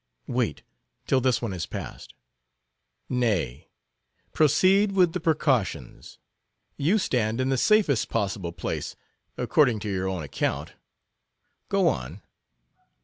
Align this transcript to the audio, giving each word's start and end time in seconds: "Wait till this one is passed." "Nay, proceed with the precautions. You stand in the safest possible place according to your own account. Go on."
"Wait 0.25 0.63
till 1.05 1.21
this 1.21 1.43
one 1.43 1.53
is 1.53 1.67
passed." 1.67 2.15
"Nay, 3.07 3.69
proceed 4.33 4.93
with 4.93 5.13
the 5.13 5.19
precautions. 5.19 6.17
You 6.75 6.97
stand 6.97 7.39
in 7.39 7.49
the 7.49 7.55
safest 7.57 8.09
possible 8.09 8.51
place 8.51 8.95
according 9.37 9.77
to 9.81 9.89
your 9.93 10.07
own 10.07 10.23
account. 10.23 10.73
Go 11.69 11.87
on." 11.87 12.23